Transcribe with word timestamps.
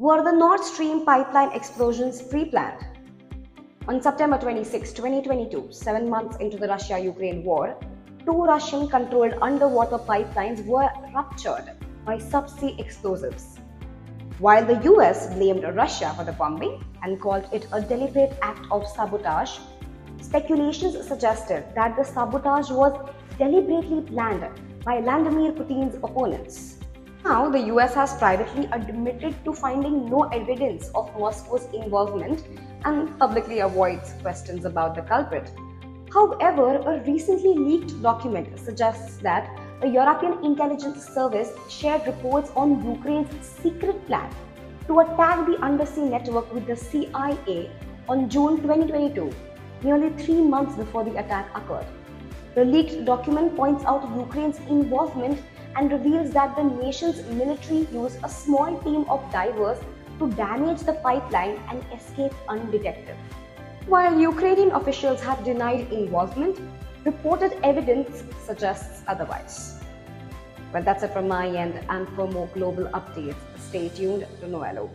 Were 0.00 0.22
the 0.22 0.30
Nord 0.30 0.62
Stream 0.62 1.04
pipeline 1.04 1.50
explosions 1.50 2.22
pre 2.22 2.44
planned? 2.44 2.86
On 3.88 4.00
September 4.00 4.38
26, 4.38 4.92
2022, 4.92 5.72
seven 5.72 6.08
months 6.08 6.36
into 6.36 6.56
the 6.56 6.68
Russia 6.68 7.00
Ukraine 7.00 7.42
war, 7.42 7.76
two 8.24 8.44
Russian 8.44 8.88
controlled 8.88 9.34
underwater 9.42 9.98
pipelines 9.98 10.64
were 10.64 10.88
ruptured 11.12 11.72
by 12.06 12.18
subsea 12.18 12.78
explosives. 12.78 13.58
While 14.38 14.64
the 14.64 14.80
US 14.92 15.34
blamed 15.34 15.64
Russia 15.74 16.14
for 16.16 16.22
the 16.22 16.30
bombing 16.30 16.80
and 17.02 17.20
called 17.20 17.48
it 17.52 17.66
a 17.72 17.80
deliberate 17.80 18.38
act 18.40 18.70
of 18.70 18.86
sabotage, 18.86 19.58
speculations 20.22 21.08
suggested 21.08 21.64
that 21.74 21.96
the 21.96 22.04
sabotage 22.04 22.70
was 22.70 22.94
deliberately 23.36 24.02
planned 24.02 24.46
by 24.84 25.00
Vladimir 25.00 25.50
Putin's 25.50 25.96
opponents. 25.96 26.77
Now, 27.28 27.50
the 27.50 27.60
US 27.72 27.92
has 27.94 28.14
privately 28.16 28.66
admitted 28.72 29.34
to 29.44 29.52
finding 29.52 30.08
no 30.08 30.22
evidence 30.36 30.90
of 30.94 31.14
Moscow's 31.18 31.66
involvement 31.74 32.44
and 32.86 33.18
publicly 33.18 33.58
avoids 33.58 34.14
questions 34.22 34.64
about 34.64 34.94
the 34.94 35.02
culprit. 35.02 35.50
However, 36.10 36.78
a 36.92 37.04
recently 37.04 37.52
leaked 37.52 38.00
document 38.00 38.58
suggests 38.58 39.18
that 39.18 39.50
a 39.82 39.86
European 39.86 40.42
intelligence 40.42 41.04
service 41.06 41.52
shared 41.68 42.06
reports 42.06 42.50
on 42.56 42.82
Ukraine's 42.94 43.46
secret 43.46 44.06
plan 44.06 44.30
to 44.86 45.00
attack 45.00 45.44
the 45.44 45.58
undersea 45.60 46.08
network 46.08 46.50
with 46.54 46.66
the 46.66 46.76
CIA 46.76 47.70
on 48.08 48.30
June 48.30 48.56
2022, 48.62 49.30
nearly 49.82 50.08
three 50.24 50.40
months 50.40 50.76
before 50.76 51.04
the 51.04 51.16
attack 51.18 51.54
occurred. 51.54 51.86
The 52.54 52.64
leaked 52.64 53.04
document 53.04 53.54
points 53.54 53.84
out 53.84 54.10
Ukraine's 54.16 54.60
involvement 54.70 55.38
and 55.76 55.92
reveals 55.92 56.30
that 56.32 56.56
the 56.56 56.64
nation's 56.64 57.22
military 57.30 57.86
used 57.92 58.18
a 58.22 58.28
small 58.28 58.78
team 58.80 59.04
of 59.08 59.20
divers 59.32 59.78
to 60.18 60.30
damage 60.32 60.80
the 60.80 60.94
pipeline 60.94 61.60
and 61.70 61.84
escape 61.92 62.32
undetected. 62.48 63.16
While 63.86 64.18
Ukrainian 64.18 64.72
officials 64.72 65.20
have 65.22 65.44
denied 65.44 65.92
involvement, 65.92 66.60
reported 67.04 67.52
evidence 67.62 68.22
suggests 68.44 69.02
otherwise. 69.06 69.80
Well, 70.72 70.82
that's 70.82 71.02
it 71.02 71.12
from 71.12 71.28
my 71.28 71.48
end, 71.48 71.80
and 71.88 72.08
for 72.10 72.26
more 72.26 72.48
global 72.48 72.84
updates, 72.98 73.40
stay 73.56 73.88
tuned 73.88 74.26
to 74.40 74.48
Noello. 74.48 74.90